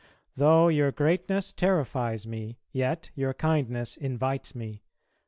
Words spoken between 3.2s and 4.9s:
kindness invites me.